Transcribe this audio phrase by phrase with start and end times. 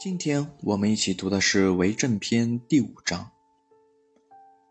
[0.00, 3.32] 今天我们一起读的是《为政篇》第五章。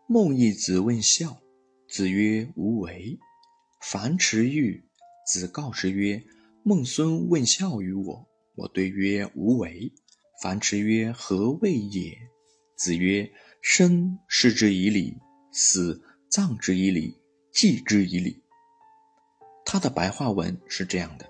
[0.06, 1.42] 孟懿子问孝，
[1.86, 3.18] 子曰：“无为。”
[3.84, 4.82] 樊迟欲，
[5.26, 6.24] 子告之曰
[6.64, 8.26] ：“孟孙问孝于我。”
[8.56, 9.92] 我对曰：“无为。”
[10.42, 12.16] 樊迟曰：“何谓也？”
[12.74, 15.14] 子曰：“生视之以礼，
[15.52, 17.14] 死葬之以礼，
[17.52, 18.42] 祭之以礼。”
[19.66, 21.28] 他的白话文是这样的：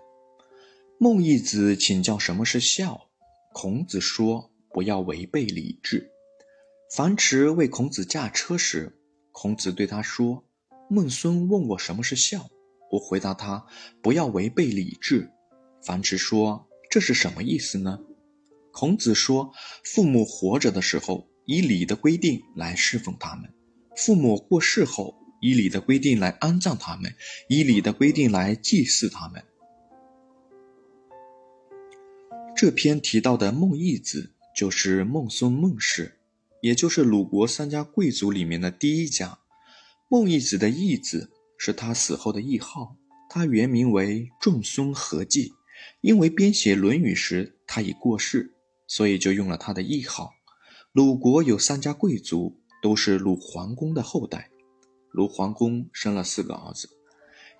[1.00, 3.07] 孟懿子请教什么是孝。
[3.52, 6.10] 孔子说：“不要违背礼制。”
[6.94, 8.98] 樊迟为孔子驾车时，
[9.32, 10.44] 孔子对他说
[10.88, 12.48] ：“孟孙问我什么是孝，
[12.90, 13.66] 我回答他：
[14.02, 15.30] 不要违背礼制。”
[15.82, 17.98] 樊迟说：“这是什么意思呢？”
[18.70, 19.52] 孔子说
[19.84, 23.50] ：“父母活着的时候，以礼的规定来侍奉他们；
[23.96, 27.12] 父母过世后，以礼的规定来安葬他们，
[27.48, 29.42] 以礼的规定来祭祀他们。”
[32.60, 36.18] 这篇提到的孟懿子就是孟孙孟氏，
[36.60, 39.38] 也就是鲁国三家贵族里面的第一家。
[40.08, 42.96] 孟懿子的懿字是他死后的谥号，
[43.30, 45.52] 他原名为仲孙何忌，
[46.00, 48.52] 因为编写《论语》时他已过世，
[48.88, 50.32] 所以就用了他的谥号。
[50.90, 54.50] 鲁国有三家贵族，都是鲁桓公的后代。
[55.12, 56.88] 鲁桓公生了四个儿子，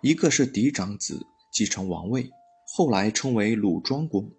[0.02, 2.28] 一个是嫡长子，继承王位，
[2.66, 4.32] 后来称为鲁庄公。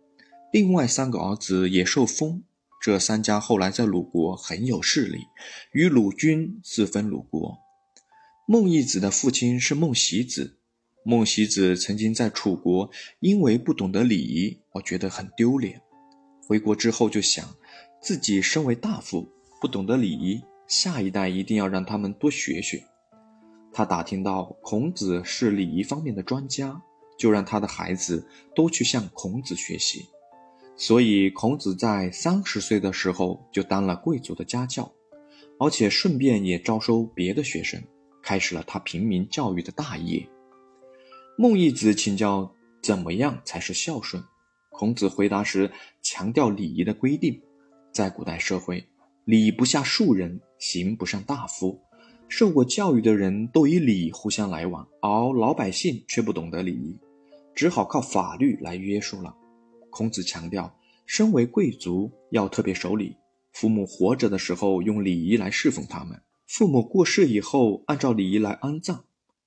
[0.51, 2.41] 另外三个儿子也受封，
[2.81, 5.19] 这三家后来在鲁国很有势力，
[5.73, 7.57] 与鲁军四分鲁国。
[8.47, 10.57] 孟懿子的父亲是孟喜子，
[11.03, 12.89] 孟喜子曾经在楚国
[13.19, 15.81] 因为不懂得礼仪，我觉得很丢脸。
[16.47, 17.47] 回国之后就想，
[18.01, 19.29] 自己身为大夫，
[19.61, 22.83] 不懂得礼仪，下一代一定要让他们多学学。
[23.71, 26.81] 他打听到孔子是礼仪方面的专家，
[27.19, 30.07] 就让他的孩子都去向孔子学习。
[30.81, 34.89] 所以，孔子在三十岁的时候就当了贵族的家教，
[35.59, 37.83] 而且顺便也招收别的学生，
[38.23, 40.25] 开始了他平民教育的大业。
[41.37, 42.49] 孟懿子请教
[42.81, 44.23] 怎么样才是孝顺，
[44.69, 45.69] 孔子回答时
[46.01, 47.37] 强调礼仪的规定。
[47.91, 48.81] 在古代社会，
[49.25, 51.77] 礼不下庶人，刑不上大夫。
[52.29, 56.97] 受过教育的人都以礼互相来往，而老百姓却不懂得礼仪，
[57.53, 59.35] 只好靠法律来约束了。
[59.89, 60.73] 孔子强调，
[61.05, 63.15] 身为贵族要特别守礼。
[63.51, 69.03] 父母活着的时候用礼仪来侍奉他们，父母过世以后按照礼仪来安葬。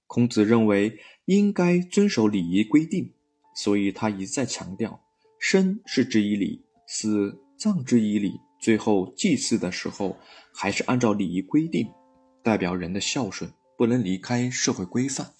[0.06, 3.10] 孔子认为应该遵守礼仪规定，
[3.54, 5.00] 所以他一再强调：
[5.38, 10.16] 生是之以礼，死葬之以礼，最后祭祀的时候
[10.52, 11.88] 还是按照礼仪规定，
[12.42, 15.32] 代表人的孝顺不能离开社会规范。